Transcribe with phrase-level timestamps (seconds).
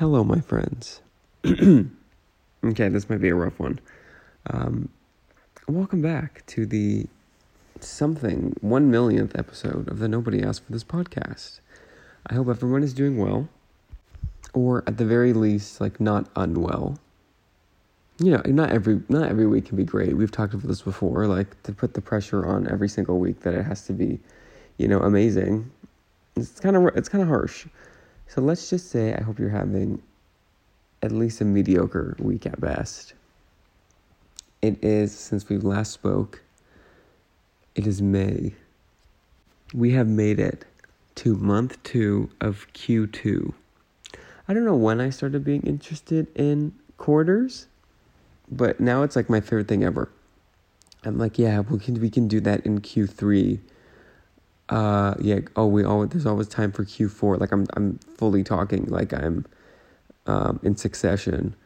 [0.00, 1.02] Hello, my friends.
[1.44, 3.78] okay, this might be a rough one.
[4.48, 4.88] Um,
[5.68, 7.06] welcome back to the
[7.80, 11.60] something one millionth episode of the Nobody Asked for This podcast.
[12.26, 13.50] I hope everyone is doing well,
[14.54, 16.98] or at the very least, like not unwell.
[18.20, 20.16] You know, not every not every week can be great.
[20.16, 21.26] We've talked about this before.
[21.26, 24.18] Like to put the pressure on every single week that it has to be,
[24.78, 25.70] you know, amazing.
[26.36, 27.66] It's kind of it's kind of harsh.
[28.32, 30.00] So let's just say I hope you're having
[31.02, 33.14] at least a mediocre week at best.
[34.62, 36.40] It is since we last spoke.
[37.74, 38.54] It is May.
[39.74, 40.64] We have made it
[41.16, 43.52] to month two of Q2.
[44.46, 47.66] I don't know when I started being interested in quarters,
[48.48, 50.08] but now it's like my favorite thing ever.
[51.02, 53.58] I'm like, yeah, we can we can do that in Q3.
[54.70, 55.40] Uh, yeah.
[55.56, 57.40] Oh, we always there's always time for Q4.
[57.40, 59.44] Like I'm I'm fully talking like I'm
[60.26, 61.56] um, in succession,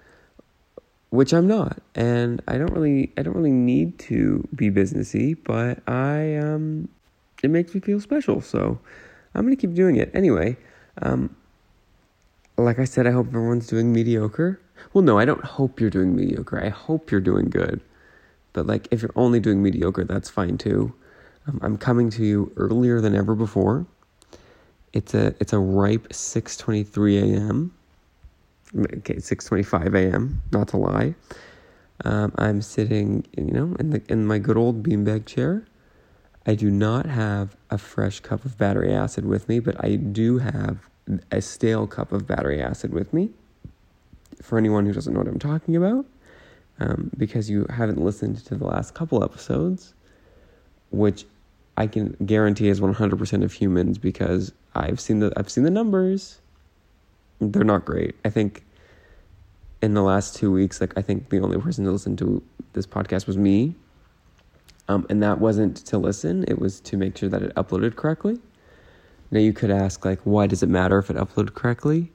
[1.11, 5.87] which I'm not, and I don't really I don't really need to be businessy, but
[5.87, 6.89] I um,
[7.43, 8.78] it makes me feel special, so
[9.34, 10.56] I'm gonna keep doing it anyway.
[11.03, 11.37] Um,
[12.56, 14.61] like I said, I hope everyone's doing mediocre.
[14.93, 16.59] Well, no, I don't hope you're doing mediocre.
[16.62, 17.81] I hope you're doing good.
[18.53, 20.95] But like, if you're only doing mediocre, that's fine too.
[21.47, 23.87] Um, I'm coming to you earlier than ever before.
[24.92, 27.73] It's a it's a ripe 6:23 a.m.
[28.77, 30.42] Okay, 6:25 a.m.
[30.53, 31.15] Not to lie.
[32.05, 35.65] Um, I'm sitting, you know, in the in my good old beanbag chair.
[36.47, 40.39] I do not have a fresh cup of battery acid with me, but I do
[40.39, 40.91] have
[41.31, 43.31] a stale cup of battery acid with me.
[44.42, 46.05] For anyone who doesn't know what I'm talking about,
[46.81, 49.95] um, because you haven't listened to the last couple episodes,
[50.91, 51.25] which
[51.77, 56.41] I can guarantee is 100% of humans because I've seen the I've seen the numbers.
[57.41, 58.14] They're not great.
[58.25, 58.64] I think
[59.83, 62.86] in the last two weeks, like I think the only person to listen to this
[62.86, 63.75] podcast was me.
[64.89, 68.38] Um, and that wasn't to listen; it was to make sure that it uploaded correctly.
[69.31, 72.12] Now you could ask, like, why does it matter if it uploaded correctly?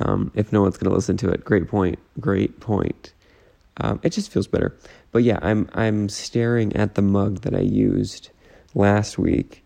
[0.00, 1.98] Um, if no one's going to listen to it, great point.
[2.20, 3.12] Great point.
[3.78, 4.76] Um, it just feels better.
[5.12, 8.30] But yeah, I'm I'm staring at the mug that I used
[8.76, 9.64] last week,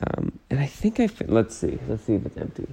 [0.00, 2.66] um, and I think I let's see let's see if it's empty.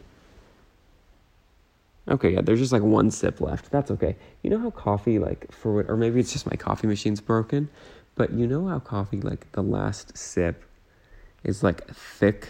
[2.09, 3.69] Okay, yeah, there's just like one sip left.
[3.69, 4.15] That's okay.
[4.41, 7.69] You know how coffee like for what, or maybe it's just my coffee machine's broken,
[8.15, 10.63] but you know how coffee like the last sip
[11.43, 12.49] is like thick,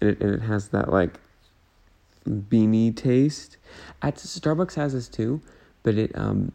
[0.00, 1.20] and it, and it has that like
[2.26, 3.58] beanie taste.
[4.00, 5.42] At Starbucks has this too,
[5.82, 6.52] but it um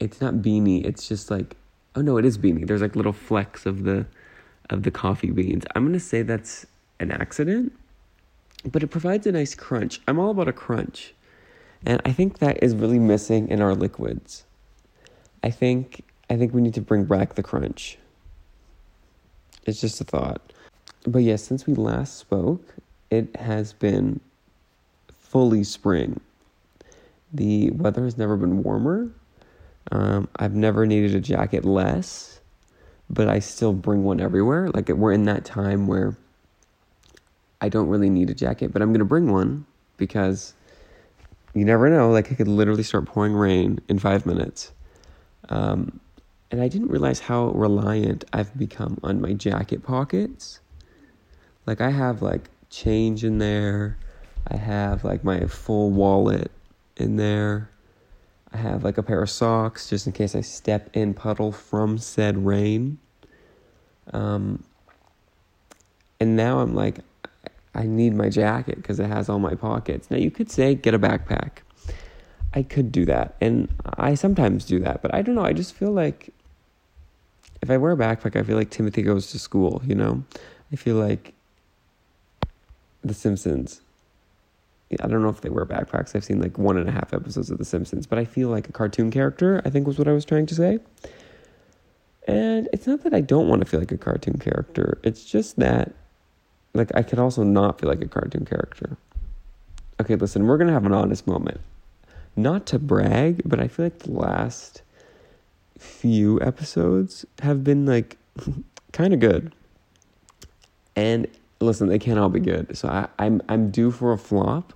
[0.00, 1.56] it's not beanie, it's just like
[1.94, 2.66] oh no, it is beanie.
[2.66, 4.06] There's like little flecks of the
[4.70, 5.64] of the coffee beans.
[5.74, 6.66] I'm going to say that's
[7.00, 7.72] an accident,
[8.64, 10.00] but it provides a nice crunch.
[10.08, 11.14] I'm all about a crunch.
[11.84, 14.44] And I think that is really missing in our liquids.
[15.42, 17.98] I think I think we need to bring back the crunch.
[19.64, 20.52] It's just a thought.
[21.06, 22.74] But yes, yeah, since we last spoke,
[23.10, 24.18] it has been
[25.20, 26.20] fully spring.
[27.32, 29.10] The weather has never been warmer.
[29.92, 32.40] Um, I've never needed a jacket less
[33.08, 34.68] but I still bring one everywhere.
[34.70, 36.16] Like we're in that time where
[37.60, 40.54] I don't really need a jacket, but I'm going to bring one because
[41.54, 42.10] you never know.
[42.10, 44.72] Like it could literally start pouring rain in five minutes.
[45.48, 46.00] Um,
[46.50, 50.60] and I didn't realize how reliant I've become on my jacket pockets.
[51.66, 53.96] Like I have like change in there.
[54.48, 56.50] I have like my full wallet
[56.96, 57.70] in there.
[58.56, 61.98] I have like a pair of socks just in case I step in puddle from
[61.98, 62.98] said rain.
[64.12, 64.64] Um,
[66.18, 67.00] and now I'm like,
[67.74, 70.10] I need my jacket because it has all my pockets.
[70.10, 71.58] Now you could say get a backpack.
[72.54, 73.68] I could do that, and
[73.98, 75.44] I sometimes do that, but I don't know.
[75.44, 76.32] I just feel like
[77.60, 79.82] if I wear a backpack, I feel like Timothy goes to school.
[79.84, 80.24] You know,
[80.72, 81.34] I feel like
[83.02, 83.82] The Simpsons.
[85.00, 86.14] I don't know if they wear backpacks.
[86.14, 88.68] I've seen like one and a half episodes of The Simpsons, but I feel like
[88.68, 90.78] a cartoon character, I think was what I was trying to say.
[92.28, 95.56] And it's not that I don't want to feel like a cartoon character, it's just
[95.56, 95.92] that,
[96.74, 98.96] like, I could also not feel like a cartoon character.
[100.00, 101.60] Okay, listen, we're going to have an honest moment.
[102.36, 104.82] Not to brag, but I feel like the last
[105.78, 108.18] few episodes have been, like,
[108.92, 109.52] kind of good.
[110.94, 111.28] And
[111.60, 112.76] listen, they can't all be good.
[112.76, 114.72] So I, I'm I'm due for a flop.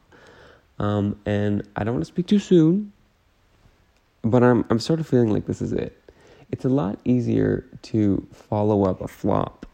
[0.79, 2.93] Um, and I don't want to speak too soon,
[4.23, 5.97] but I'm I'm sort of feeling like this is it.
[6.50, 9.67] It's a lot easier to follow up a flop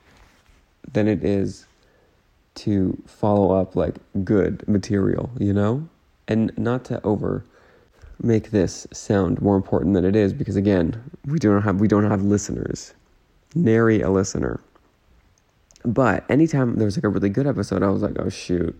[0.93, 1.67] than it is
[2.57, 3.95] to follow up like
[4.25, 5.89] good material, you know?
[6.29, 7.45] And not to over
[8.23, 12.11] make this sound more important than it is, because again, we don't have we don't
[12.11, 12.95] have listeners.
[13.55, 14.61] Nary a listener.
[15.85, 18.79] But anytime there was like a really good episode, I was like, oh shoot.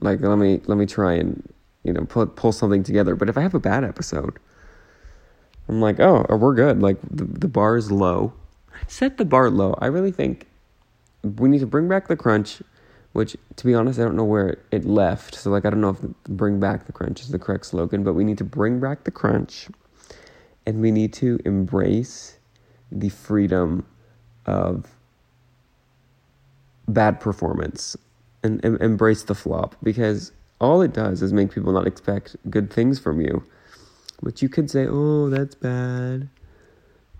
[0.00, 1.42] Like let me let me try and
[1.84, 3.14] you know pull pull something together.
[3.16, 4.38] But if I have a bad episode,
[5.68, 6.82] I'm like, oh, uh, we're good.
[6.82, 8.32] Like the, the bar is low.
[8.88, 9.74] Set the bar low.
[9.78, 10.46] I really think
[11.22, 12.62] we need to bring back the crunch,
[13.12, 15.36] which to be honest, I don't know where it left.
[15.36, 18.14] So like I don't know if bring back the crunch is the correct slogan, but
[18.14, 19.68] we need to bring back the crunch
[20.66, 22.38] and we need to embrace
[22.90, 23.86] the freedom
[24.46, 24.86] of
[26.88, 27.96] bad performance
[28.42, 32.98] and, embrace the flop because all it does is make people not expect good things
[32.98, 33.44] from you.
[34.20, 36.28] Which you could say, oh, that's bad.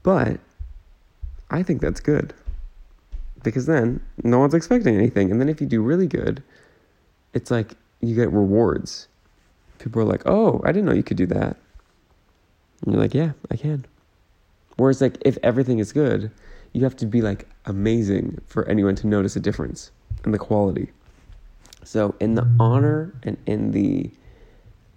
[0.05, 0.38] But
[1.50, 2.32] I think that's good.
[3.43, 5.32] Because then no one's expecting anything.
[5.32, 6.44] And then if you do really good,
[7.35, 9.09] it's like you get rewards.
[9.79, 11.56] People are like, oh, I didn't know you could do that.
[12.82, 13.85] And you're like, yeah, I can.
[14.76, 16.31] Whereas, like, if everything is good,
[16.73, 19.91] you have to be like amazing for anyone to notice a difference
[20.25, 20.91] in the quality.
[21.85, 24.11] So, in the honor and in the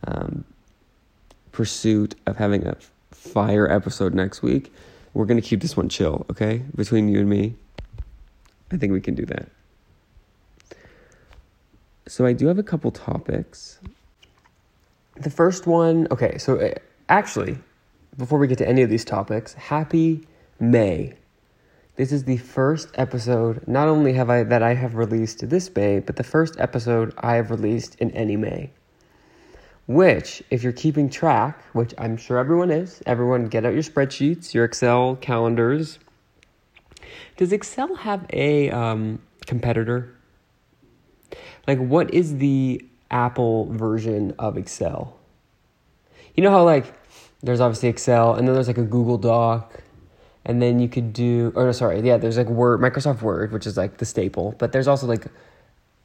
[0.05, 0.45] um,
[1.51, 2.75] pursuit of having a
[3.11, 4.71] fire episode next week,
[5.13, 6.61] we're going to keep this one chill, okay?
[6.75, 7.55] Between you and me.
[8.71, 9.47] I think we can do that.
[12.07, 13.79] So I do have a couple topics.
[15.15, 16.73] The first one, okay, so uh,
[17.09, 17.57] actually,
[18.17, 20.27] before we get to any of these topics, happy
[20.59, 21.13] May.
[21.95, 25.99] This is the first episode, not only have I that I have released this May,
[25.99, 28.71] but the first episode I have released in any May
[29.87, 34.53] which, if you're keeping track, which I'm sure everyone is, everyone get out your spreadsheets,
[34.53, 35.99] your Excel calendars.
[37.37, 40.15] Does Excel have a um, competitor?
[41.67, 45.17] Like, what is the Apple version of Excel?
[46.35, 46.91] You know how, like,
[47.43, 49.83] there's obviously Excel, and then there's like a Google Doc,
[50.45, 53.65] and then you could do, or no, sorry, yeah, there's like Word, Microsoft Word, which
[53.65, 55.25] is like the staple, but there's also like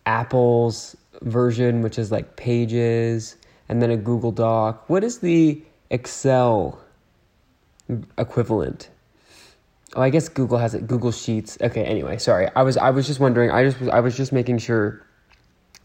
[0.06, 3.37] Apple's version, which is like Pages
[3.69, 4.88] and then a Google Doc.
[4.88, 6.81] What is the Excel
[8.19, 8.88] equivalent?
[9.94, 10.87] Oh, I guess Google has it.
[10.87, 11.58] Google Sheets.
[11.60, 11.84] Okay.
[11.84, 12.48] Anyway, sorry.
[12.54, 13.50] I was I was just wondering.
[13.50, 15.04] I just was I was just making sure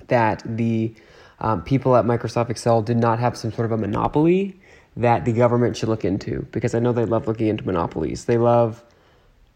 [0.07, 0.93] that the
[1.39, 4.59] um, people at Microsoft Excel did not have some sort of a monopoly
[4.97, 8.25] that the government should look into because I know they love looking into monopolies.
[8.25, 8.83] They love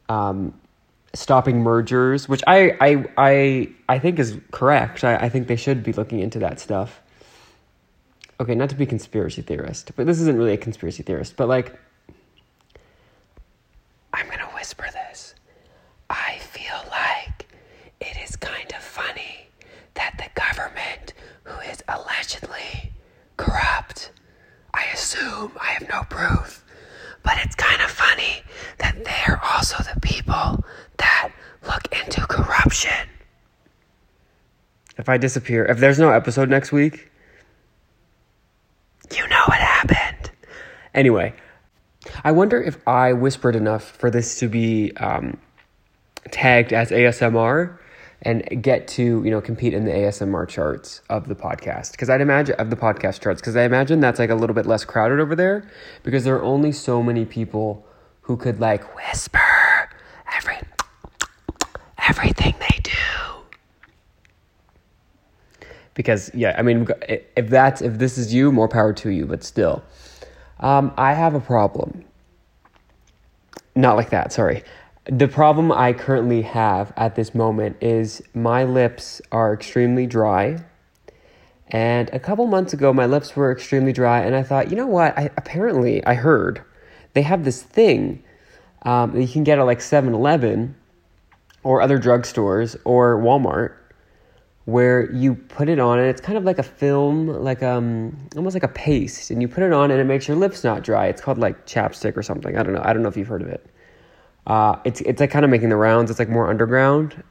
[0.09, 0.53] um,
[1.13, 5.03] stopping mergers, which I I I I think is correct.
[5.03, 7.01] I, I think they should be looking into that stuff
[8.39, 11.77] okay, not to be conspiracy theorist, but this isn't really a conspiracy theorist, but like,
[14.13, 15.35] I'm gonna whisper this.
[16.09, 17.47] I feel like
[17.99, 19.49] it is kind of funny
[19.95, 21.13] that the government,
[21.43, 22.93] who is allegedly
[23.37, 24.11] corrupt,
[24.73, 24.85] I
[25.39, 26.63] assume, I have no proof,
[27.23, 28.43] but it's kind of funny
[28.79, 30.63] that they're also the people
[30.97, 31.31] that
[31.65, 33.07] look into corruption.
[34.97, 37.09] If I disappear, if there's no episode next week,
[39.15, 40.31] you know what happened.
[40.93, 41.33] Anyway,
[42.23, 45.37] I wonder if I whispered enough for this to be um,
[46.31, 47.77] tagged as ASMR
[48.21, 52.21] and get to you know compete in the ASMR charts of the podcast because I'd
[52.21, 55.19] imagine of the podcast charts because I imagine that's like a little bit less crowded
[55.19, 55.69] over there
[56.03, 57.85] because there are only so many people
[58.21, 59.89] who could like whisper
[60.35, 60.57] every
[61.97, 62.91] everything they do
[65.99, 66.87] because yeah, I mean,
[67.35, 69.25] if that's if this is you, more power to you.
[69.25, 69.83] But still,
[70.61, 72.05] um, I have a problem.
[73.75, 74.31] Not like that.
[74.31, 74.63] Sorry.
[75.11, 80.63] The problem I currently have at this moment is my lips are extremely dry.
[81.69, 84.85] And a couple months ago, my lips were extremely dry, and I thought, you know
[84.85, 85.17] what?
[85.17, 86.61] I, apparently, I heard
[87.13, 88.23] they have this thing
[88.83, 90.75] um, that you can get at like 7 Eleven
[91.63, 93.73] or other drugstores or Walmart
[94.65, 98.53] where you put it on and it's kind of like a film, like um almost
[98.53, 101.07] like a paste, and you put it on and it makes your lips not dry.
[101.07, 102.55] It's called like chapstick or something.
[102.55, 102.81] I don't know.
[102.83, 103.65] I don't know if you've heard of it.
[104.47, 106.09] Uh, it's it's like kind of making the rounds.
[106.09, 107.21] It's like more underground.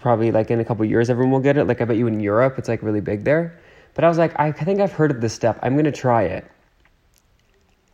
[0.00, 1.64] Probably like in a couple years, everyone will get it.
[1.64, 3.58] Like I bet you in Europe, it's like really big there.
[3.94, 5.58] But I was like, I think I've heard of this stuff.
[5.62, 6.50] I'm gonna try it.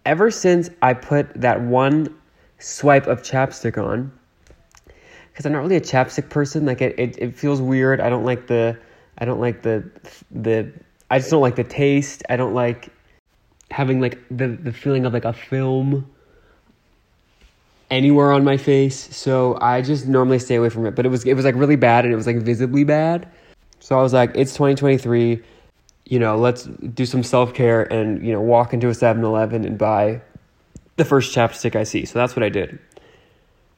[0.05, 2.15] Ever since I put that one
[2.59, 4.13] swipe of chapstick on,
[5.33, 6.67] because I'm not really a chapstick person.
[6.67, 8.01] Like it, it, it feels weird.
[8.01, 8.79] I don't like the
[9.19, 9.89] I don't like the
[10.31, 10.73] the
[11.11, 12.23] I just don't like the taste.
[12.29, 12.89] I don't like
[13.71, 16.11] having like the the feeling of like a film
[17.95, 19.17] anywhere on my face.
[19.17, 20.95] So I just normally stay away from it.
[20.97, 23.29] But it was it was like really bad and it was like visibly bad.
[23.79, 25.43] So I was like, it's 2023.
[26.07, 29.65] you know, let's do some self care and, you know, walk into a 7 Eleven
[29.65, 30.21] and buy
[30.97, 32.05] the first chapstick I see.
[32.05, 32.79] So that's what I did.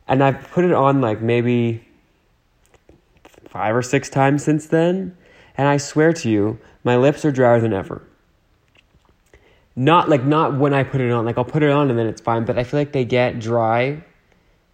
[0.08, 1.86] And I've put it on like maybe
[3.48, 5.16] five or six times since then.
[5.56, 8.02] And I swear to you, my lips are drier than ever.
[9.74, 11.24] Not like, not when I put it on.
[11.24, 12.44] Like, I'll put it on and then it's fine.
[12.44, 14.04] But I feel like they get dry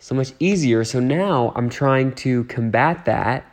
[0.02, 0.82] so much easier.
[0.82, 3.46] So now I'm trying to combat that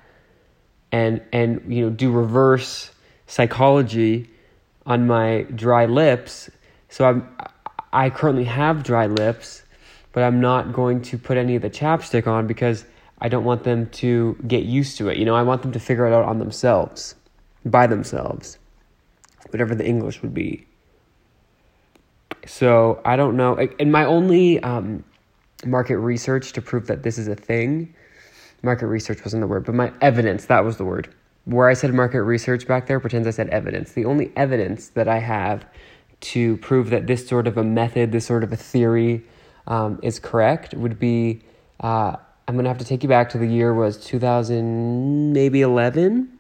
[0.92, 2.90] and, and, you know, do reverse
[3.28, 4.32] psychology
[4.84, 6.50] on my dry lips.
[6.90, 7.30] So I'm
[7.94, 9.62] I currently have dry lips,
[10.12, 12.84] but I'm not going to put any of the chapstick on because
[13.22, 15.18] I don't want them to get used to it.
[15.18, 17.16] You know, I want them to figure it out on themselves,
[17.64, 18.58] by themselves,
[19.52, 20.66] whatever the English would be.
[22.46, 23.56] So I don't know.
[23.80, 25.04] And my only um,
[25.66, 27.94] market research to prove that this is a thing,
[28.62, 31.14] market research wasn't the word, but my evidence, that was the word
[31.46, 33.94] where I said market research back there pretends I said evidence.
[33.94, 35.66] The only evidence that I have
[36.22, 39.24] to prove that this sort of a method, this sort of a theory
[39.66, 41.42] um, is correct would be
[41.80, 45.62] uh, I'm going to have to take you back to the year was 2000, maybe
[45.62, 46.38] 11.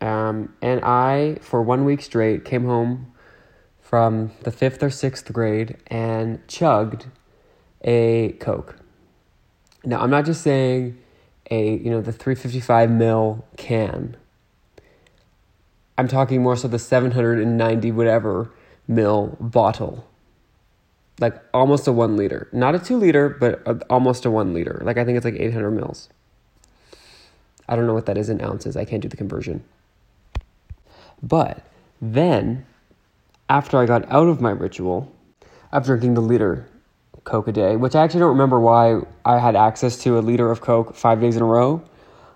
[0.00, 3.12] Um, and I, for one week straight, came home
[3.80, 7.06] from the fifth or sixth grade and chugged
[7.86, 8.76] a Coke.
[9.84, 10.98] Now, I'm not just saying
[11.50, 14.16] a, you know, the 355 mil can.
[15.96, 18.52] I'm talking more so the 790 whatever
[18.86, 20.06] mil bottle.
[21.18, 22.48] Like almost a one liter.
[22.52, 24.82] Not a two liter, but almost a one liter.
[24.84, 26.10] Like I think it's like 800 mils.
[27.68, 28.76] I don't know what that is in ounces.
[28.76, 29.64] I can't do the conversion.
[31.22, 31.64] But
[32.02, 32.66] then,
[33.48, 35.10] after I got out of my ritual
[35.72, 36.68] of drinking the liter
[37.26, 40.48] Coke a day, which I actually don't remember why I had access to a liter
[40.50, 41.82] of Coke five days in a row.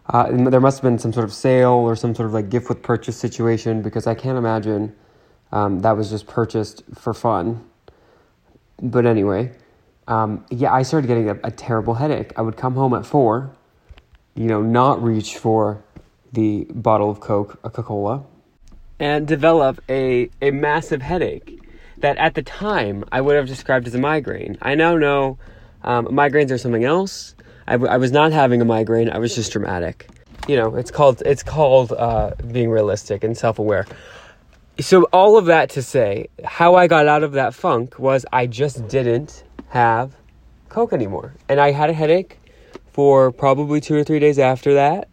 [0.09, 2.69] Uh, there must have been some sort of sale or some sort of like gift
[2.69, 4.93] with purchase situation because I can't imagine
[5.53, 7.65] um, that was just purchased for fun.
[8.83, 9.53] But anyway,
[10.09, 12.33] um, yeah, I started getting a, a terrible headache.
[12.37, 13.55] I would come home at four,
[14.35, 15.85] you know, not reach for
[16.33, 18.25] the bottle of Coke, a Coca Cola,
[18.99, 21.61] and develop a, a massive headache
[22.01, 24.59] that at the time I would have described as a migraine.
[24.63, 25.39] I now know
[25.83, 27.35] um, migraines are something else.
[27.67, 29.11] I, w- I was not having a migraine.
[29.11, 30.09] I was just dramatic.
[30.49, 33.87] You know, it's called it's called uh, being realistic and self aware.
[34.81, 38.47] So all of that to say, how I got out of that funk was I
[38.47, 40.17] just didn't have
[40.71, 42.39] Coke anymore, and I had a headache
[42.93, 45.09] for probably two or three days after that,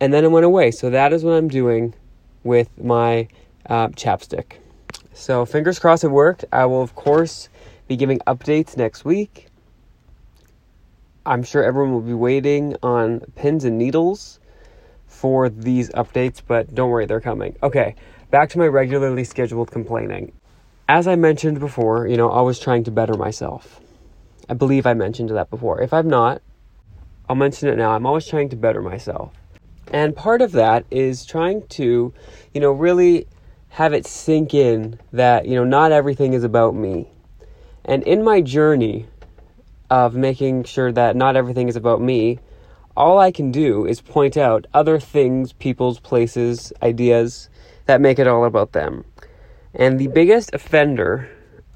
[0.00, 0.70] and then it went away.
[0.70, 1.94] So that is what I'm doing
[2.42, 3.28] with my
[3.68, 4.54] uh, chapstick.
[5.16, 6.44] So fingers crossed it worked.
[6.52, 7.48] I will of course
[7.88, 9.46] be giving updates next week.
[11.24, 14.38] I'm sure everyone will be waiting on pins and needles
[15.06, 17.56] for these updates, but don't worry, they're coming.
[17.62, 17.94] Okay,
[18.30, 20.32] back to my regularly scheduled complaining.
[20.86, 23.80] As I mentioned before, you know, I was trying to better myself.
[24.50, 25.80] I believe I mentioned that before.
[25.80, 26.42] If I'm not,
[27.26, 27.92] I'll mention it now.
[27.92, 29.32] I'm always trying to better myself.
[29.90, 32.12] And part of that is trying to,
[32.52, 33.26] you know, really
[33.70, 37.08] have it sink in that, you know, not everything is about me.
[37.84, 39.06] And in my journey
[39.90, 42.38] of making sure that not everything is about me,
[42.96, 47.48] all I can do is point out other things, people's places, ideas
[47.84, 49.04] that make it all about them.
[49.74, 51.28] And the biggest offender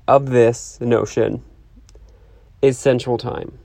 [0.09, 1.45] of this notion
[2.63, 3.59] is Central Time.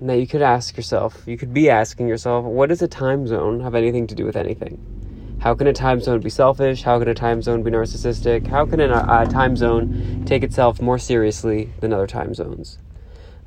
[0.00, 3.60] Now, you could ask yourself, you could be asking yourself, what does a time zone
[3.60, 4.95] have anything to do with anything?
[5.38, 6.82] How can a time zone be selfish?
[6.82, 8.46] How can a time zone be narcissistic?
[8.46, 12.78] How can a, a time zone take itself more seriously than other time zones?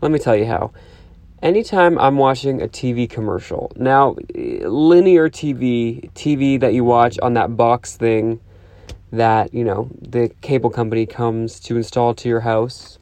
[0.02, 0.72] Let me tell you how.
[1.42, 7.58] Anytime I'm watching a TV commercial, now linear TV, TV that you watch on that
[7.58, 8.40] box thing
[9.12, 13.00] that, you know, the cable company comes to install to your house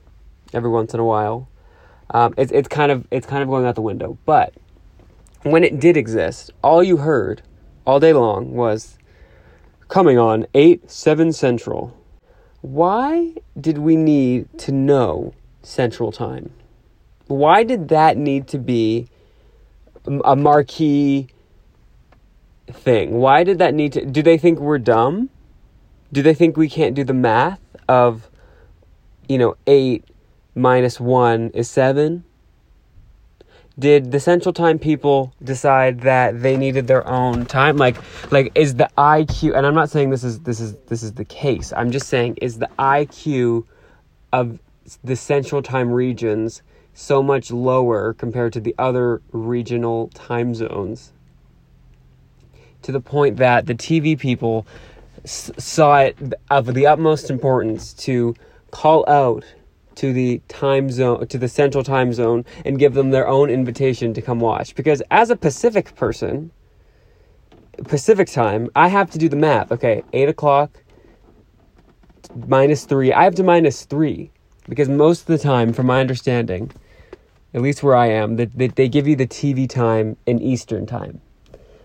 [0.53, 1.49] every once in a while.
[2.11, 4.17] Um, it's, it's kind of it's kind of going out the window.
[4.25, 4.53] But
[5.43, 7.41] when it did exist, all you heard
[7.87, 8.99] all day long was
[9.87, 11.97] coming on 8 7 central.
[12.59, 16.51] Why did we need to know central time?
[17.27, 19.07] Why did that need to be
[20.05, 21.29] a marquee
[22.69, 23.19] thing?
[23.19, 24.05] Why did that need to?
[24.05, 25.29] Do they think we're dumb?
[26.11, 28.29] Do they think we can't do the math of,
[29.29, 30.03] you know, 8
[30.55, 32.25] minus 1 is 7?
[33.79, 37.77] Did the Central Time people decide that they needed their own time?
[37.77, 37.97] Like,
[38.31, 39.55] like is the IQ?
[39.55, 41.71] And I'm not saying this is this is this is the case.
[41.75, 43.65] I'm just saying is the IQ
[44.33, 44.59] of
[45.03, 51.13] the Central Time regions so much lower compared to the other regional time zones
[52.81, 54.65] to the point that the TV people
[55.23, 56.17] s- saw it
[56.49, 58.33] of the utmost importance to
[58.71, 59.43] call out
[59.97, 64.13] to the time zone to the central time zone and give them their own invitation
[64.13, 64.75] to come watch.
[64.75, 66.51] Because as a pacific person
[67.83, 69.71] pacific time i have to do the math.
[69.71, 70.83] Okay 8 o'clock
[72.47, 74.31] minus 3 i have to minus 3
[74.67, 76.71] because most of the time from my understanding
[77.53, 80.85] at least where i am that they, they give you the tv time in eastern
[80.85, 81.21] time.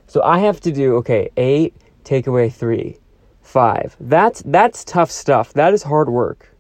[0.07, 2.97] So i have to do okay 8 take away 3
[3.43, 5.53] 5 that's that's tough stuff.
[5.55, 6.52] That is hard work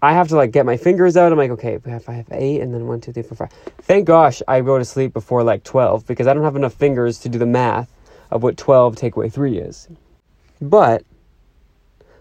[0.00, 1.32] I have to like get my fingers out.
[1.32, 3.50] I'm like, okay, if I have eight and then one, two, three, four, five.
[3.82, 7.18] Thank gosh I go to sleep before like 12 because I don't have enough fingers
[7.20, 7.90] to do the math
[8.30, 9.88] of what 12 take away 3 is.
[10.60, 11.04] But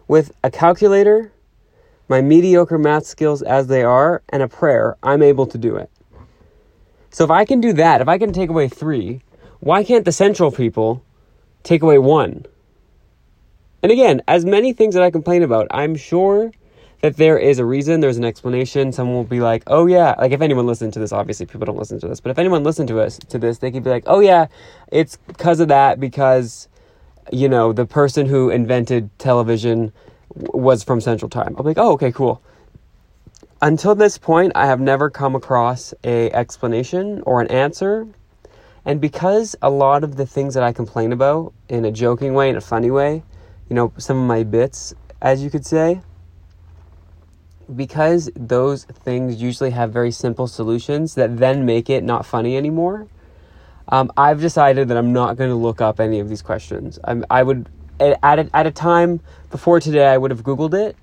[0.08, 1.32] with a calculator,
[2.08, 5.92] my mediocre math skills as they are, and a prayer, I'm able to do it.
[7.10, 9.22] So if I can do that, if I can take away 3,
[9.60, 11.04] why can't the central people
[11.64, 12.46] take away 1?
[13.84, 16.52] And again, as many things that I complain about, I'm sure
[17.02, 18.92] that there is a reason, there's an explanation.
[18.92, 21.78] Someone will be like, "Oh yeah," like if anyone listened to this, obviously people don't
[21.78, 24.04] listen to this, but if anyone listened to us to this, they could be like,
[24.08, 24.48] "Oh yeah,
[24.92, 26.68] it's because of that because
[27.32, 29.92] you know the person who invented television
[30.38, 32.42] w- was from Central Time." I'm like, "Oh okay, cool."
[33.62, 38.08] Until this point, I have never come across a explanation or an answer.
[38.86, 42.50] And because a lot of the things that I complain about in a joking way,
[42.50, 43.24] in a funny way,
[43.68, 46.02] you know, some of my bits, as you could say,
[47.76, 53.08] because those things usually have very simple solutions that then make it not funny anymore,
[53.90, 57.00] um, I've decided that I'm not going to look up any of these questions.
[57.04, 57.70] I'm, I would,
[58.00, 60.96] at a, at a time before today, I would have Googled it.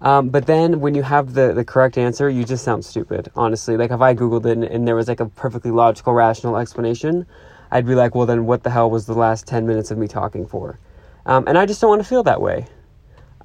[0.00, 3.76] Um, but then when you have the, the correct answer, you just sound stupid, honestly.
[3.76, 7.26] Like if I Googled it and, and there was like a perfectly logical, rational explanation,
[7.70, 10.06] I'd be like, well, then what the hell was the last 10 minutes of me
[10.06, 10.78] talking for?
[11.24, 12.66] Um, and I just don't want to feel that way.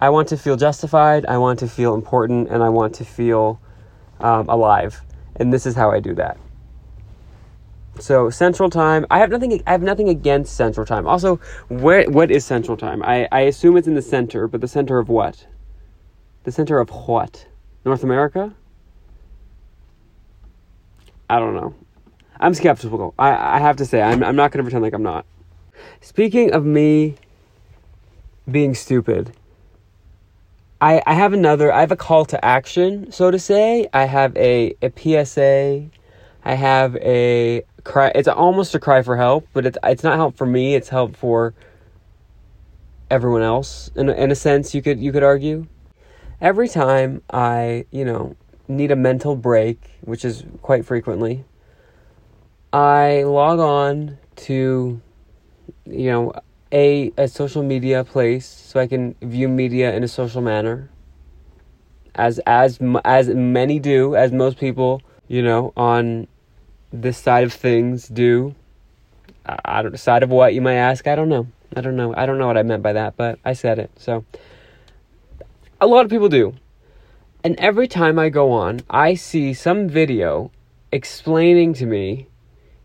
[0.01, 3.62] I want to feel justified, I want to feel important, and I want to feel
[4.19, 5.02] um, alive.
[5.36, 6.38] And this is how I do that.
[7.99, 9.62] So Central Time, I have nothing.
[9.67, 11.06] I have nothing against Central Time.
[11.06, 13.04] Also, where what is Central Time?
[13.04, 15.45] I, I assume it's in the center, but the center of what?
[16.43, 17.45] The center of what?
[17.86, 18.56] North America?
[21.30, 21.76] I don't know.
[22.39, 23.13] I'm skeptical.
[23.19, 25.26] I, I have to say, I'm, I'm not going to pretend like I'm not.
[26.02, 27.15] Speaking of me
[28.49, 29.32] being stupid,
[30.82, 33.88] I, I have another, I have a call to action, so to say.
[33.94, 35.89] I have a, a PSA.
[36.44, 40.36] I have a cry, it's almost a cry for help, but it's, it's not help
[40.36, 41.54] for me, it's help for
[43.12, 45.67] everyone else, in, in a sense, you could, you could argue.
[46.39, 48.36] Every time I, you know,
[48.67, 51.46] need a mental break, which is quite frequently,
[52.74, 55.00] I log on to,
[55.86, 56.34] you know,
[56.71, 60.89] a a social media place so I can view media in a social manner.
[62.15, 66.27] As as as many do, as most people, you know, on
[66.91, 68.55] this side of things do.
[69.45, 71.07] I, I don't side of what you might ask.
[71.07, 71.47] I don't know.
[71.75, 72.13] I don't know.
[72.15, 73.91] I don't know what I meant by that, but I said it.
[73.97, 74.25] So
[75.79, 76.53] a lot of people do.
[77.43, 80.51] And every time I go on, I see some video
[80.91, 82.27] explaining to me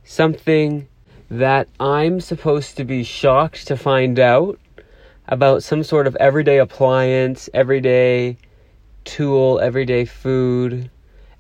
[0.04, 0.88] something
[1.30, 4.58] that I'm supposed to be shocked to find out
[5.28, 8.38] about some sort of everyday appliance, everyday
[9.04, 10.90] tool, everyday food,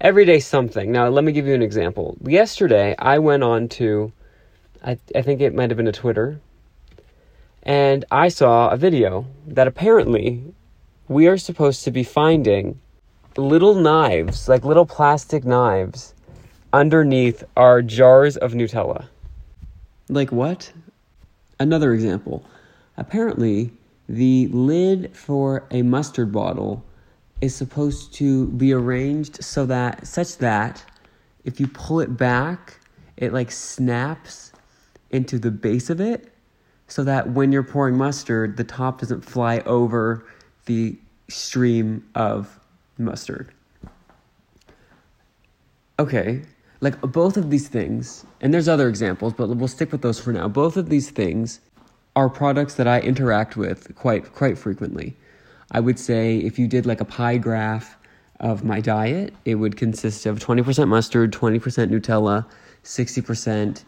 [0.00, 0.90] everyday something.
[0.90, 2.16] Now, let me give you an example.
[2.24, 4.12] Yesterday, I went on to,
[4.84, 6.40] I, I think it might have been a Twitter,
[7.62, 10.42] and I saw a video that apparently
[11.08, 12.80] we are supposed to be finding
[13.36, 16.14] little knives, like little plastic knives,
[16.72, 19.06] underneath our jars of Nutella.
[20.08, 20.72] Like what?
[21.58, 22.44] Another example.
[22.96, 23.72] Apparently,
[24.08, 26.84] the lid for a mustard bottle
[27.40, 30.84] is supposed to be arranged so that such that
[31.44, 32.80] if you pull it back,
[33.16, 34.52] it like snaps
[35.10, 36.32] into the base of it
[36.88, 40.24] so that when you're pouring mustard, the top doesn't fly over
[40.66, 40.96] the
[41.28, 42.58] stream of
[42.98, 43.52] mustard.
[45.98, 46.42] Okay,
[46.86, 50.32] like both of these things, and there's other examples, but we'll stick with those for
[50.32, 50.46] now.
[50.46, 51.60] Both of these things
[52.14, 55.16] are products that I interact with quite quite frequently.
[55.72, 57.96] I would say if you did like a pie graph
[58.38, 62.46] of my diet, it would consist of 20% mustard, 20% Nutella,
[62.84, 63.82] 60%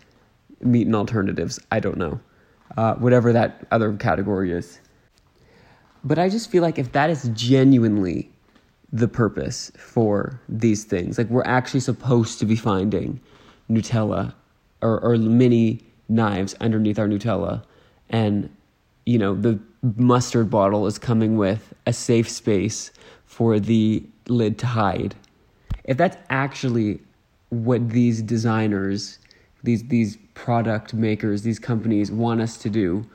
[0.60, 1.60] meat and alternatives.
[1.70, 2.18] I don't know.
[2.76, 4.80] Uh, whatever that other category is.
[6.02, 8.32] But I just feel like if that is genuinely
[8.92, 13.20] the purpose for these things, like we're actually supposed to be finding
[13.70, 14.34] Nutella
[14.80, 17.62] or, or mini knives underneath our Nutella
[18.10, 18.48] and
[19.08, 19.58] you know, the
[19.96, 22.90] mustard bottle is coming with a safe space
[23.24, 25.14] for the lid to hide.
[25.84, 27.00] If that's actually
[27.48, 29.18] what these designers,
[29.62, 33.06] these these product makers, these companies want us to do,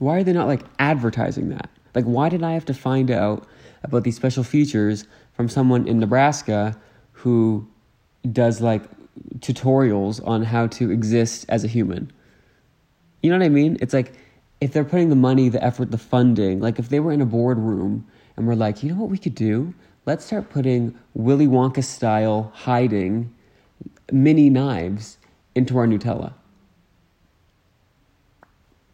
[0.00, 1.70] why are they not like advertising that?
[1.94, 3.46] Like why did I have to find out
[3.82, 6.76] about these special features from someone in Nebraska
[7.12, 7.66] who
[8.32, 8.82] does like
[9.38, 12.10] tutorials on how to exist as a human?
[13.22, 13.76] You know what I mean?
[13.80, 14.12] It's like
[14.60, 17.26] if they're putting the money, the effort, the funding, like if they were in a
[17.26, 19.74] boardroom and we're like, you know what we could do?
[20.06, 23.34] Let's start putting Willy Wonka style hiding
[24.10, 25.18] mini knives
[25.54, 26.32] into our Nutella.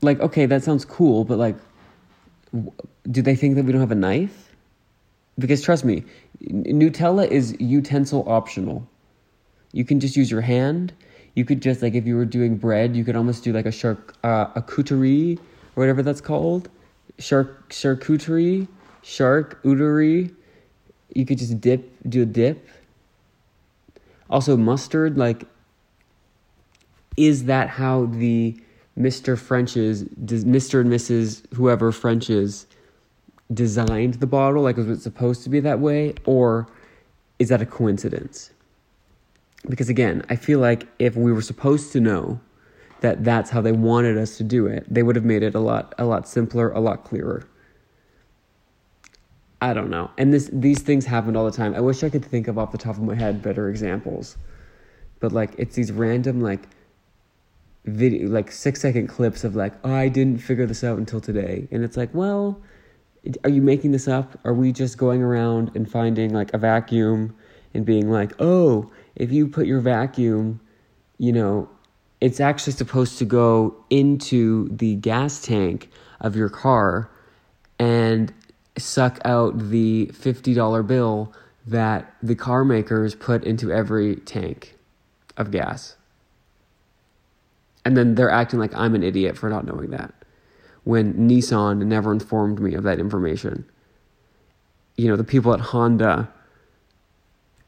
[0.02, 1.56] Like, okay, that sounds cool, but like,
[3.10, 4.43] do they think that we don't have a knife?
[5.38, 6.04] Because trust me,
[6.42, 8.88] Nutella is utensil optional.
[9.72, 10.92] You can just use your hand.
[11.34, 13.72] You could just like if you were doing bread, you could almost do like a
[13.72, 15.38] shark uh, a couterie
[15.74, 16.68] or whatever that's called,
[17.18, 18.68] shark charcuterie,
[19.02, 20.32] shark utery.
[21.12, 22.68] You could just dip, do a dip.
[24.30, 25.18] Also, mustard.
[25.18, 25.44] Like,
[27.16, 28.56] is that how the
[28.98, 29.38] Mr.
[29.38, 30.80] French's, Mr.
[30.80, 31.42] and Mrs.
[31.54, 32.66] whoever French's
[33.52, 34.62] designed the bottle?
[34.62, 36.66] Like, was it supposed to be that way, or
[37.38, 38.50] is that a coincidence?
[39.68, 42.40] Because again, I feel like if we were supposed to know
[43.00, 45.60] that that's how they wanted us to do it, they would have made it a
[45.60, 47.46] lot a lot simpler, a lot clearer.
[49.60, 50.10] I don't know.
[50.18, 51.74] And this these things happen all the time.
[51.74, 54.36] I wish I could think of off the top of my head better examples.
[55.20, 56.68] But like it's these random like
[57.86, 61.68] video like 6 second clips of like, "Oh, I didn't figure this out until today."
[61.70, 62.60] And it's like, "Well,
[63.42, 64.38] are you making this up?
[64.44, 67.34] Are we just going around and finding like a vacuum
[67.72, 70.60] and being like, "Oh, if you put your vacuum,
[71.18, 71.68] you know,
[72.20, 77.10] it's actually supposed to go into the gas tank of your car
[77.78, 78.32] and
[78.78, 81.32] suck out the $50 bill
[81.66, 84.76] that the car makers put into every tank
[85.36, 85.96] of gas.
[87.84, 90.14] And then they're acting like I'm an idiot for not knowing that
[90.84, 93.64] when Nissan never informed me of that information.
[94.96, 96.30] You know, the people at Honda,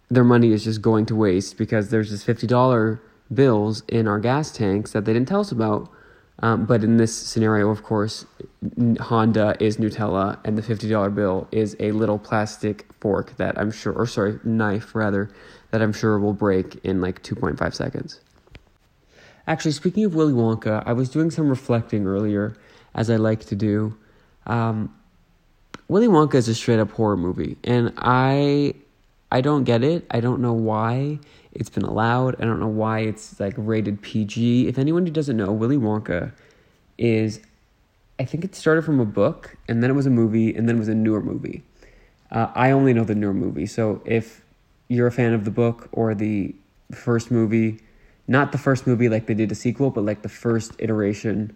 [0.09, 3.01] their money is just going to waste because there's this $50
[3.33, 5.91] bills in our gas tanks that they didn't tell us about.
[6.41, 8.27] Um, but in this scenario, of course,
[9.01, 13.95] Honda is Nutella, and the $50 bill is a little plastic fork that I'm sure,
[13.95, 15.31] or sorry, knife rather,
[15.71, 18.21] that I'm sure will break in like 2.5 seconds.
[19.47, 22.55] Actually, speaking of Willy Wonka, I was doing some reflecting earlier,
[22.97, 23.97] as I like to do.
[24.47, 24.93] Um,
[25.87, 28.75] Willy Wonka is a straight up horror movie, and I
[29.31, 30.07] I don't get it.
[30.11, 31.21] I don't know why
[31.53, 32.41] it's been allowed.
[32.41, 34.69] I don't know why it's like rated PG.
[34.69, 36.33] If anyone who doesn't know, Willy Wonka
[36.99, 37.41] is,
[38.19, 40.77] I think it started from a book and then it was a movie and then
[40.77, 41.63] it was a newer movie.
[42.31, 43.67] Uh, I only know the newer movie.
[43.67, 44.43] So if
[44.89, 46.55] you're a fan of the book or the
[46.93, 47.81] first movie,
[48.29, 51.55] not the first movie like they did a sequel, but like the first iteration.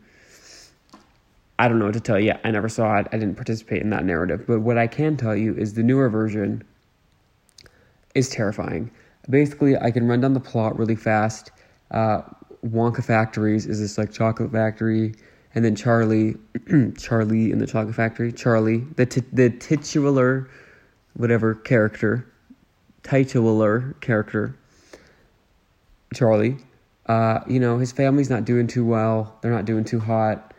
[1.61, 2.33] I don't know what to tell you.
[2.43, 3.07] I never saw it.
[3.13, 4.47] I didn't participate in that narrative.
[4.47, 6.65] But what I can tell you is the newer version
[8.15, 8.91] is terrifying.
[9.29, 11.51] Basically, I can run down the plot really fast.
[11.91, 12.23] Uh,
[12.65, 15.15] Wonka Factories is this like chocolate factory,
[15.55, 16.37] and then Charlie,
[16.97, 20.49] Charlie in the chocolate factory, Charlie, the t- the titular,
[21.13, 22.27] whatever character,
[23.03, 24.57] titular character,
[26.15, 26.57] Charlie.
[27.05, 29.37] Uh, you know, his family's not doing too well.
[29.43, 30.50] They're not doing too hot.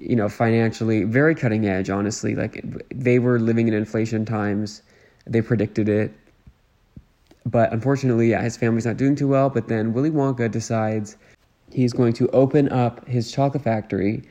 [0.00, 1.90] You know, financially, very cutting edge.
[1.90, 2.64] Honestly, like
[2.94, 4.82] they were living in inflation times.
[5.26, 6.12] They predicted it
[7.46, 9.50] but unfortunately, yeah, his family's not doing too well.
[9.50, 11.16] But then Willy Wonka decides
[11.72, 14.22] he's going to open up his chocolate factory,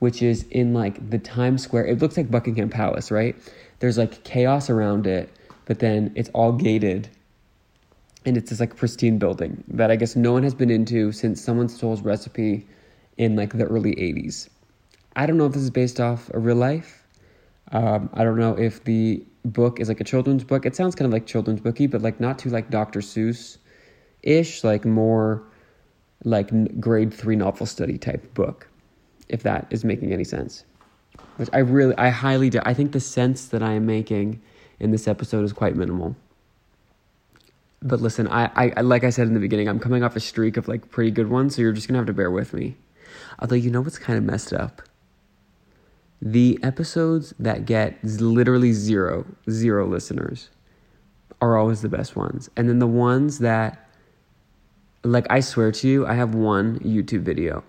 [0.00, 1.86] which is in like the Times Square.
[1.86, 3.36] It looks like Buckingham Palace, right?
[3.78, 5.30] There's like chaos around it,
[5.66, 7.08] but then it's all gated.
[8.24, 11.40] And it's this like pristine building that I guess no one has been into since
[11.40, 12.66] someone stole his recipe
[13.16, 14.48] in like the early 80s.
[15.16, 17.06] I don't know if this is based off a real life.
[17.72, 20.66] Um, I don't know if the book is like a children's book.
[20.66, 23.00] It sounds kind of like children's booky, but like not too like Dr.
[23.00, 23.56] Seuss
[24.22, 25.42] ish, like more
[26.24, 28.68] like grade three novel study type book,
[29.28, 30.64] if that is making any sense.
[31.36, 32.60] Which I really, I highly do.
[32.64, 34.42] I think the sense that I am making
[34.78, 36.14] in this episode is quite minimal.
[37.80, 40.58] But listen, I, I like I said in the beginning, I'm coming off a streak
[40.58, 42.76] of like pretty good ones, so you're just gonna have to bear with me.
[43.38, 44.82] Although you know what's kind of messed up
[46.22, 50.50] the episodes that get literally zero, zero listeners
[51.40, 52.48] are always the best ones.
[52.56, 53.90] And then the ones that,
[55.04, 57.62] like, I swear to you, I have one YouTube video.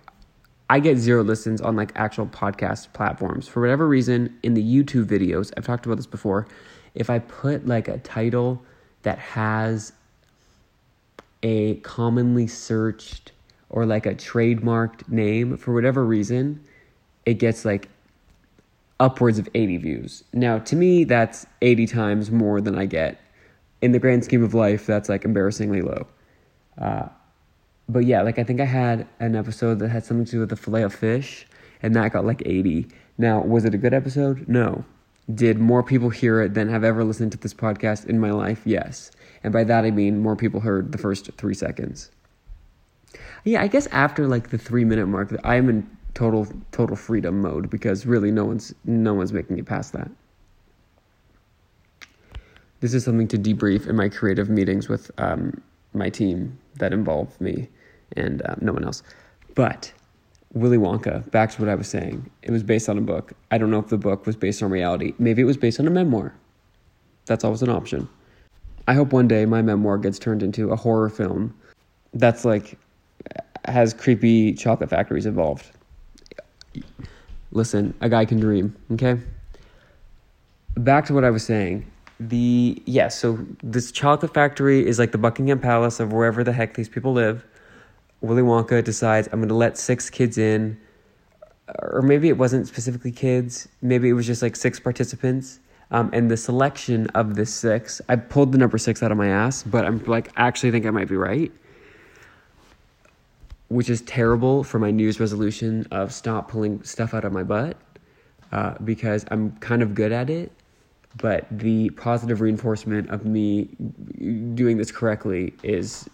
[0.70, 3.48] I get zero listens on like actual podcast platforms.
[3.48, 6.48] For whatever reason, in the YouTube videos, I've talked about this before,
[6.94, 8.62] if I put like a title
[9.04, 9.94] that has
[11.44, 13.32] a commonly searched
[13.70, 16.62] or like a trademarked name, for whatever reason,
[17.26, 17.90] it gets like
[19.00, 20.24] upwards of 80 views.
[20.34, 23.20] Now, to me, that's 80 times more than I get.
[23.82, 26.08] In the grand scheme of life, that's like embarrassingly low.
[26.80, 27.08] Uh,
[27.90, 30.50] but yeah, like I think I had an episode that had something to do with
[30.50, 31.46] the fillet of fish,
[31.82, 32.88] and that got like 80.
[33.18, 34.48] Now, was it a good episode?
[34.48, 34.84] No.
[35.34, 38.62] Did more people hear it than have ever listened to this podcast in my life?
[38.66, 39.12] Yes.
[39.44, 42.12] And by that I mean more people heard the first three seconds.
[43.44, 47.70] Yeah, I guess after like the three minute mark, I'm in total total freedom mode
[47.70, 50.10] because really no one's no one's making it past that.
[52.80, 55.62] This is something to debrief in my creative meetings with um,
[55.94, 57.70] my team that involve me
[58.16, 59.04] and um, no one else.
[59.54, 59.94] But
[60.54, 63.34] Willy Wonka, back to what I was saying, it was based on a book.
[63.52, 65.14] I don't know if the book was based on reality.
[65.20, 66.34] Maybe it was based on a memoir.
[67.28, 68.10] That's always an option.
[68.88, 71.54] I hope one day my memoir gets turned into a horror film
[72.14, 72.80] that's like
[73.66, 75.72] has creepy chocolate factories involved.
[77.52, 79.20] Listen, a guy can dream, okay?
[80.76, 81.90] Back to what I was saying.
[82.20, 86.52] The yes, yeah, so this chocolate factory is like the Buckingham Palace of wherever the
[86.52, 87.46] heck these people live
[88.22, 90.80] Willy Wonka decides I'm going to let six kids in,
[91.80, 95.60] or maybe it wasn't specifically kids, maybe it was just like six participants.
[95.90, 99.28] Um, and the selection of the six, I pulled the number six out of my
[99.28, 101.50] ass, but I'm like, actually think I might be right.
[103.70, 107.44] Which is terrible for my New Year's resolution of stop pulling stuff out of my
[107.44, 107.78] butt
[108.52, 110.52] uh, because I'm kind of good at it.
[111.18, 113.70] But the positive reinforcement of me
[114.54, 116.08] doing this correctly is,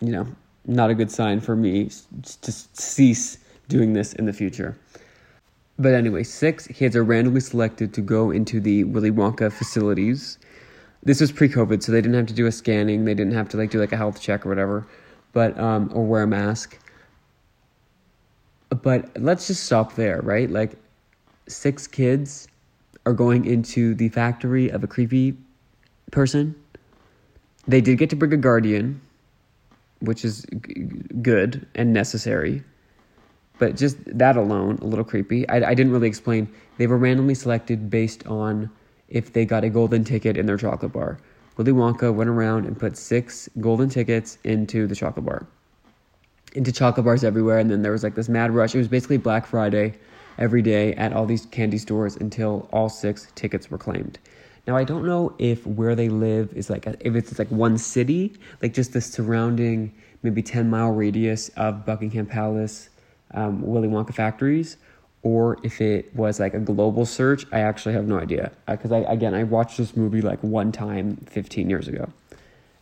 [0.00, 0.26] you know,
[0.66, 1.90] not a good sign for me
[2.42, 3.38] to cease
[3.68, 4.76] doing this in the future.
[5.78, 10.38] But anyway, six kids are randomly selected to go into the Willy Wonka facilities.
[11.04, 13.04] This was pre-COVID, so they didn't have to do a scanning.
[13.04, 14.86] They didn't have to like do like a health check or whatever,
[15.32, 16.78] but um, or wear a mask.
[18.82, 20.50] But let's just stop there, right?
[20.50, 20.72] Like,
[21.46, 22.48] six kids
[23.06, 25.36] are going into the factory of a creepy
[26.10, 26.54] person.
[27.66, 29.00] They did get to bring a guardian,
[30.00, 30.74] which is g-
[31.22, 32.62] good and necessary.
[33.58, 35.48] But just that alone, a little creepy.
[35.48, 36.48] I, I didn't really explain.
[36.76, 38.70] They were randomly selected based on
[39.08, 41.18] if they got a golden ticket in their chocolate bar.
[41.58, 45.46] Willy Wonka went around and put six golden tickets into the chocolate bar,
[46.54, 47.58] into chocolate bars everywhere.
[47.58, 48.76] And then there was like this mad rush.
[48.76, 49.94] It was basically Black Friday
[50.38, 54.20] every day at all these candy stores until all six tickets were claimed.
[54.68, 58.34] Now I don't know if where they live is like if it's like one city,
[58.62, 59.92] like just the surrounding
[60.22, 62.88] maybe ten mile radius of Buckingham Palace,
[63.34, 64.76] um, Willy Wonka factories,
[65.22, 67.44] or if it was like a global search.
[67.52, 71.16] I actually have no idea because I again I watched this movie like one time
[71.28, 72.08] fifteen years ago,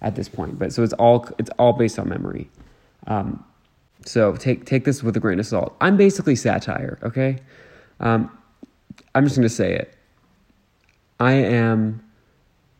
[0.00, 0.58] at this point.
[0.58, 2.50] But so it's all it's all based on memory.
[3.06, 3.44] Um,
[4.04, 5.76] so take take this with a grain of salt.
[5.80, 6.98] I'm basically satire.
[7.02, 7.38] Okay,
[8.00, 8.30] um,
[9.14, 9.94] I'm just gonna say it.
[11.18, 12.02] I am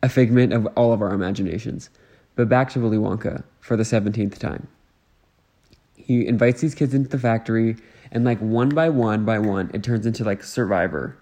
[0.03, 1.89] a figment of all of our imaginations.
[2.35, 4.67] But back to Willy Wonka for the 17th time.
[5.95, 7.75] He invites these kids into the factory,
[8.11, 11.17] and like one by one by one, it turns into like Survivor.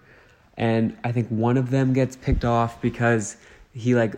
[0.56, 3.36] And I think one of them gets picked off because
[3.72, 4.14] he like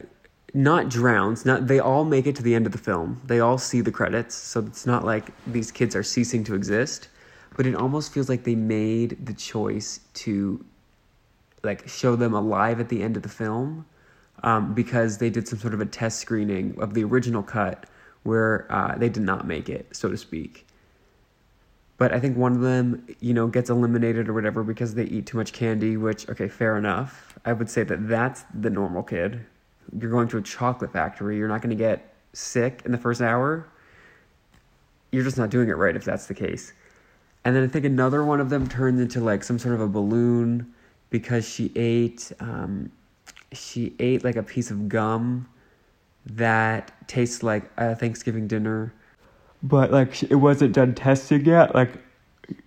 [0.55, 1.45] not drowns.
[1.45, 3.21] Not they all make it to the end of the film.
[3.27, 7.09] They all see the credits, so it's not like these kids are ceasing to exist.
[7.57, 10.65] But it almost feels like they made the choice to
[11.65, 13.85] like show them alive at the end of the film
[14.45, 17.87] um, because they did some sort of a test screening of the original cut
[18.23, 20.68] where uh, they did not make it, so to speak.
[21.99, 25.27] But I think one of them, you know, gets eliminated or whatever because they eat
[25.27, 27.39] too much candy, which, okay, fair enough.
[27.45, 29.45] I would say that that's the normal kid.
[29.99, 33.21] You're going to a chocolate factory, you're not going to get sick in the first
[33.21, 33.67] hour.
[35.11, 36.73] You're just not doing it right if that's the case.
[37.45, 39.89] And then I think another one of them turns into like some sort of a
[39.89, 40.73] balloon
[41.11, 42.93] because she ate um,
[43.53, 45.49] she ate like a piece of gum
[46.27, 48.93] that tastes like a Thanksgiving dinner,
[49.63, 51.75] but like it wasn't done testing yet.
[51.75, 51.91] Like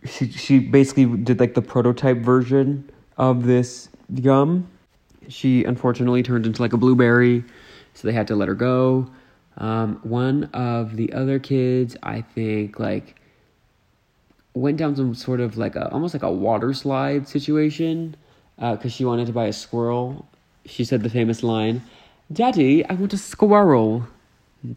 [0.06, 3.90] she she basically did like the prototype version of this
[4.22, 4.68] gum.
[5.28, 7.44] She unfortunately turned into like a blueberry,
[7.94, 9.10] so they had to let her go.
[9.58, 13.16] Um, one of the other kids, I think, like
[14.54, 18.16] went down some sort of like a almost like a water slide situation
[18.58, 20.28] because uh, she wanted to buy a squirrel.
[20.66, 21.82] She said the famous line,
[22.32, 24.08] Daddy, I want a squirrel.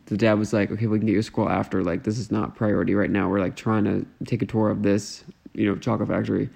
[0.06, 1.82] The dad was like, "Okay, we can get you a squirrel after.
[1.82, 3.28] Like, this is not priority right now.
[3.28, 6.48] We're like trying to take a tour of this, you know, chocolate factory."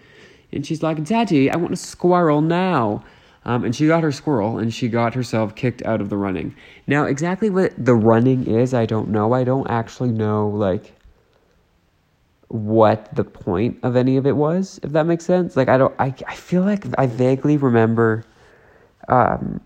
[0.52, 3.04] And she's like, "Daddy, I want a squirrel now."
[3.44, 6.54] Um, and she got her squirrel, and she got herself kicked out of the running.
[6.86, 9.32] Now, exactly what the running is, I don't know.
[9.32, 10.92] I don't actually know like
[12.48, 15.56] what the point of any of it was, if that makes sense.
[15.56, 15.94] Like, I don't.
[15.98, 18.24] I I feel like I vaguely remember.
[19.08, 19.60] Um,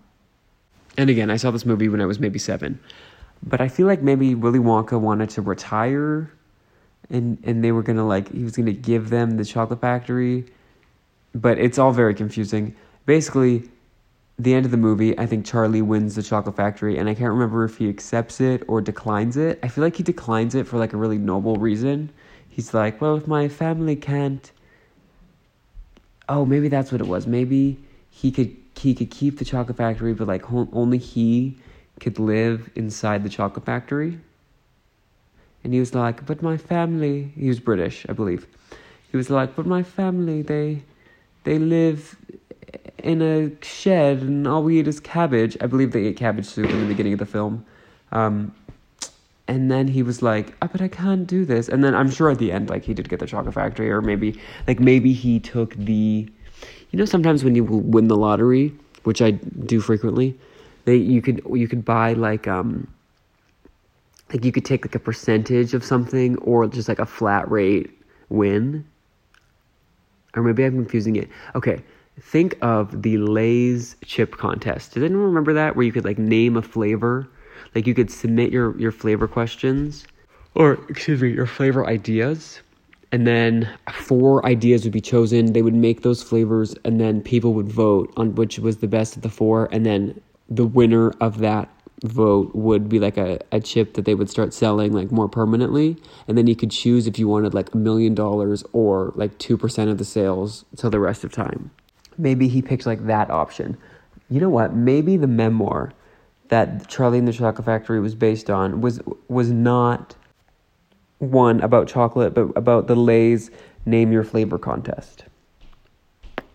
[0.97, 2.79] and again, I saw this movie when I was maybe seven.
[3.45, 6.31] But I feel like maybe Willy Wonka wanted to retire
[7.09, 10.45] and and they were gonna like he was gonna give them the chocolate factory.
[11.35, 12.75] But it's all very confusing.
[13.05, 13.69] Basically,
[14.37, 17.31] the end of the movie, I think Charlie wins the chocolate factory, and I can't
[17.31, 19.59] remember if he accepts it or declines it.
[19.63, 22.11] I feel like he declines it for like a really noble reason.
[22.49, 24.51] He's like, well, if my family can't.
[26.29, 27.27] Oh, maybe that's what it was.
[27.27, 27.77] Maybe
[28.09, 31.57] he could he could keep the chocolate factory, but like only he
[31.99, 34.19] could live inside the chocolate factory.
[35.63, 38.47] And he was like, but my family, he was British, I believe.
[39.11, 40.83] He was like, but my family, they,
[41.43, 42.17] they live
[42.97, 45.55] in a shed and all we eat is cabbage.
[45.61, 47.65] I believe they ate cabbage soup in the beginning of the film.
[48.11, 48.53] Um,
[49.47, 51.67] and then he was like, oh, but I can't do this.
[51.67, 54.01] And then I'm sure at the end, like, he did get the chocolate factory, or
[54.01, 56.29] maybe, like, maybe he took the,
[56.91, 60.37] you know, sometimes when you win the lottery, which I do frequently,
[60.85, 62.87] they you could you could buy like um
[64.31, 67.91] like you could take like a percentage of something or just like a flat rate
[68.29, 68.85] win.
[70.35, 71.29] Or maybe I'm confusing it.
[71.53, 71.83] Okay,
[72.19, 74.93] think of the Lay's chip contest.
[74.93, 77.27] Does anyone remember that where you could like name a flavor?
[77.75, 80.05] Like you could submit your your flavor questions
[80.55, 82.61] or excuse me, your flavor ideas.
[83.11, 85.53] And then four ideas would be chosen.
[85.53, 89.15] They would make those flavors, and then people would vote on which was the best
[89.15, 89.69] of the four.
[89.71, 90.19] And then
[90.55, 91.69] the winner of that
[92.03, 95.97] vote would be like a, a chip that they would start selling like more permanently.
[96.27, 99.89] And then you could choose if you wanted like a million dollars or like 2%
[99.89, 101.71] of the sales till the rest of time.
[102.17, 103.77] Maybe he picked like that option.
[104.29, 104.73] You know what?
[104.73, 105.93] Maybe the memoir
[106.49, 110.15] that charlie and the chocolate factory was based on was was not
[111.19, 113.49] one about chocolate but about the lay's
[113.85, 115.23] name your flavor contest.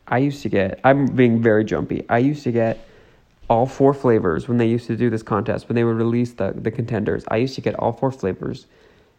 [0.07, 2.05] I used to get i'm being very jumpy.
[2.09, 2.88] I used to get
[3.49, 6.53] all four flavors when they used to do this contest, when they would release the,
[6.55, 7.25] the contenders.
[7.29, 8.67] I used to get all four flavors.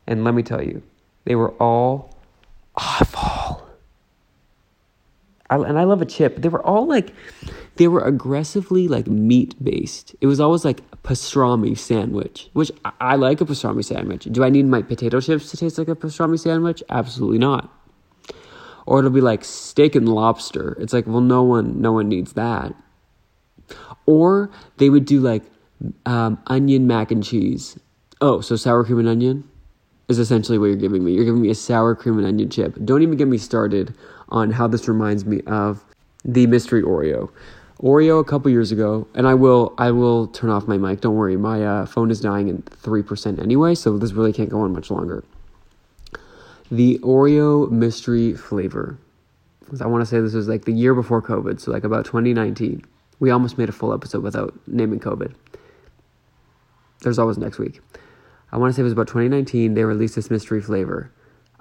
[0.08, 0.82] And let me tell you,
[1.26, 2.16] they were all
[2.76, 3.68] awful.
[5.50, 6.38] I, and I love a chip.
[6.38, 7.14] They were all like,
[7.78, 10.16] they were aggressively like meat based.
[10.22, 14.26] It was always like pastrami sandwich, which I, I like a pastrami sandwich.
[14.26, 16.84] Do I need my potato chips to taste like a pastrami sandwich?
[16.90, 17.74] Absolutely not.
[18.86, 20.76] Or it'll be like steak and lobster.
[20.80, 22.76] It's like, well, no one, no one needs that.
[24.10, 25.44] Or they would do like
[26.08, 27.78] um, onion mac and cheese.
[28.22, 29.48] Oh, so sour cream and onion
[30.08, 31.14] is essentially what you're giving me.
[31.14, 32.76] You're giving me a sour cream and onion chip.
[32.84, 33.94] Don't even get me started
[34.30, 35.86] on how this reminds me of
[36.26, 37.30] the mystery Oreo.
[37.84, 41.02] Oreo a couple years ago, and I will I will turn off my mic.
[41.02, 44.50] Don't worry, my uh, phone is dying at three percent anyway, so this really can't
[44.50, 45.24] go on much longer.
[46.72, 48.98] The Oreo mystery flavor.
[49.80, 52.84] I want to say this was like the year before COVID, so like about 2019.
[53.20, 55.34] We almost made a full episode without naming COVID.
[57.02, 57.82] There's always next week.
[58.52, 59.74] I want to say it was about 2019.
[59.74, 61.12] They released this mystery flavor.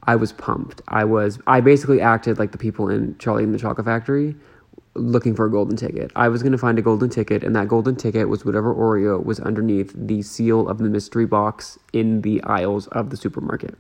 [0.05, 0.81] I was pumped.
[0.89, 1.39] I was.
[1.47, 4.35] I basically acted like the people in Charlie and the Chocolate Factory,
[4.95, 6.11] looking for a golden ticket.
[6.17, 9.23] I was going to find a golden ticket, and that golden ticket was whatever Oreo
[9.23, 13.75] was underneath the seal of the mystery box in the aisles of the supermarket.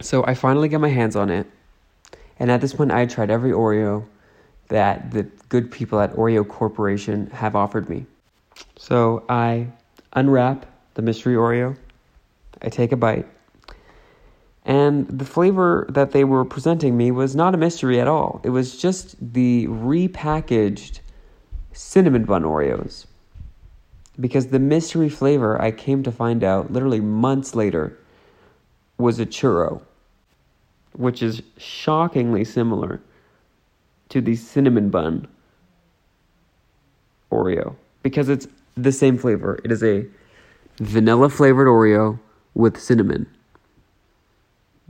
[0.00, 1.46] So I finally got my hands on it,
[2.38, 4.06] and at this point, I had tried every Oreo
[4.68, 8.06] that the good people at Oreo Corporation have offered me.
[8.76, 9.68] So I
[10.12, 11.76] unwrap the mystery Oreo,
[12.62, 13.26] I take a bite,
[14.64, 18.40] and the flavor that they were presenting me was not a mystery at all.
[18.42, 21.00] It was just the repackaged
[21.72, 23.06] cinnamon bun Oreos.
[24.18, 27.96] Because the mystery flavor, I came to find out literally months later,
[28.98, 29.82] was a churro,
[30.94, 33.00] which is shockingly similar
[34.08, 35.26] to the cinnamon bun
[37.30, 38.46] Oreo because it's
[38.76, 39.58] the same flavor.
[39.64, 40.06] It is a
[40.78, 42.18] vanilla flavored Oreo
[42.54, 43.26] with cinnamon.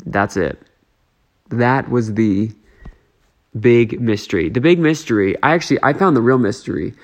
[0.05, 0.61] That's it.
[1.49, 2.51] That was the
[3.59, 4.49] big mystery.
[4.49, 6.95] The big mystery, I actually I found the real mystery.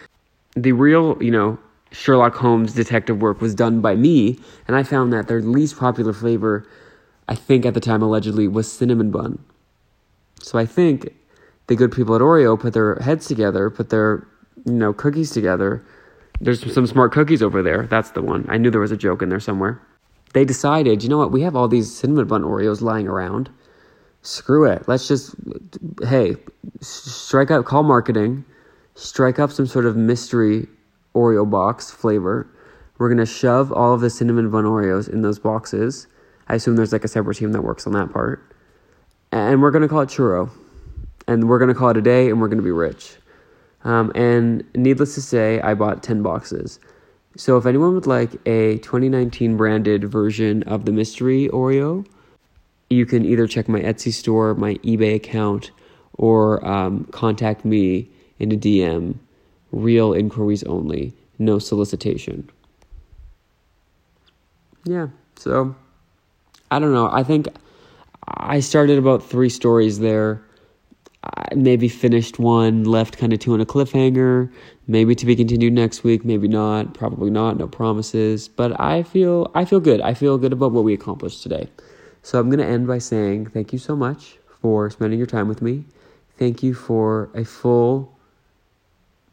[0.54, 1.58] The real, you know,
[1.92, 6.12] Sherlock Holmes detective work was done by me, and I found that their least popular
[6.12, 6.66] flavor,
[7.28, 9.42] I think at the time allegedly, was cinnamon bun.
[10.42, 11.14] So I think
[11.68, 14.26] the good people at Oreo put their heads together, put their
[14.66, 15.84] you know cookies together,
[16.42, 17.86] There's some smart cookies over there.
[17.86, 18.44] That's the one.
[18.48, 19.80] I knew there was a joke in there somewhere.
[20.34, 21.30] They decided, you know what?
[21.30, 23.48] We have all these cinnamon bun Oreos lying around.
[24.22, 24.88] Screw it.
[24.88, 25.36] Let's just,
[26.08, 26.34] hey,
[26.80, 28.44] strike up call marketing,
[28.96, 30.66] strike up some sort of mystery
[31.14, 32.48] Oreo box flavor.
[32.98, 36.08] We're to shove all of the cinnamon bun Oreos in those boxes.
[36.48, 38.42] I assume there's like a separate team that works on that part.
[39.30, 40.50] And we're to call it churro.
[41.26, 43.16] And we're going to call it a day and we're going to be rich.
[43.84, 46.78] Um, and needless to say, I bought 10 boxes.
[47.36, 52.06] So if anyone would like a 2019 branded version of the mystery Oreo,
[52.90, 55.70] you can either check my Etsy store, my eBay account,
[56.14, 58.08] or um, contact me
[58.38, 59.16] in a DM.
[59.70, 62.50] Real inquiries only, no solicitation.
[64.84, 65.74] Yeah, so
[66.70, 67.08] I don't know.
[67.10, 67.48] I think
[68.26, 70.42] I started about three stories there.
[71.24, 74.50] I maybe finished one, left kind of two on a cliffhanger.
[74.88, 78.48] Maybe to be continued next week, maybe not, probably not, no promises.
[78.48, 80.00] But I feel I feel good.
[80.00, 81.68] I feel good about what we accomplished today.
[82.22, 85.62] So I'm gonna end by saying thank you so much for spending your time with
[85.62, 85.84] me.
[86.38, 88.12] Thank you for a full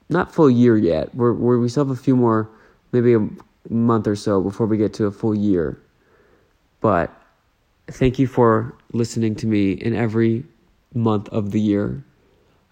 [0.09, 1.13] not full year yet.
[1.15, 2.49] We're, we're we still have a few more,
[2.91, 3.27] maybe a
[3.69, 5.79] month or so before we get to a full year.
[6.81, 7.11] But
[7.87, 10.43] thank you for listening to me in every
[10.93, 12.03] month of the year,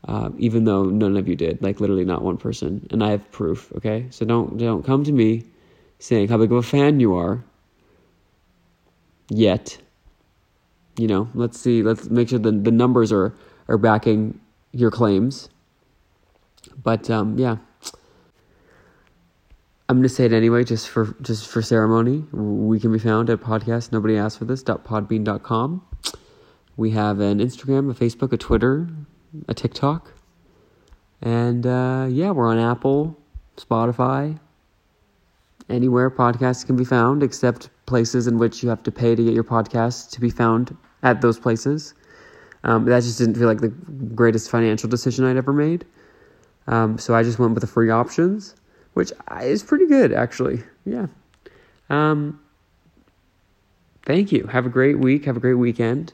[0.07, 3.31] uh, even though none of you did, like literally not one person, and I have
[3.31, 3.71] proof.
[3.75, 5.43] Okay, so don't don't come to me
[5.99, 7.43] saying how big of a fan you are.
[9.29, 9.77] Yet,
[10.97, 13.35] you know, let's see, let's make sure the the numbers are
[13.67, 14.39] are backing
[14.71, 15.49] your claims.
[16.81, 17.57] But um, yeah.
[19.89, 22.25] I'm gonna say it anyway, just for just for ceremony.
[22.33, 23.93] We can be found at podcast.
[23.93, 24.61] Nobody asked for this.
[24.61, 25.81] Podbean.com.
[26.77, 28.87] We have an Instagram, a Facebook, a Twitter,
[29.47, 30.13] a TikTok,
[31.21, 33.17] and uh, yeah, we're on Apple,
[33.57, 34.39] Spotify,
[35.69, 39.33] anywhere podcasts can be found, except places in which you have to pay to get
[39.33, 41.93] your podcast to be found at those places.
[42.63, 43.69] Um, that just didn't feel like the
[44.15, 45.85] greatest financial decision I'd ever made.
[46.67, 48.55] Um, so I just went with the free options
[48.97, 49.11] which
[49.43, 50.63] is pretty good, actually.
[50.83, 51.05] Yeah.
[51.87, 52.39] Um,
[54.07, 54.47] thank you.
[54.47, 55.25] Have a great week.
[55.25, 56.13] Have a great weekend.